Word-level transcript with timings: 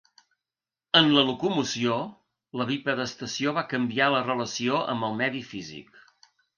En 0.99 1.09
la 1.17 1.23
locomoció, 1.27 1.99
la 2.63 2.69
bipedestació 2.73 3.55
va 3.61 3.67
canviar 3.77 4.11
la 4.17 4.27
relació 4.27 4.85
amb 4.97 5.11
el 5.11 5.19
medi 5.25 5.49
físic. 5.55 6.07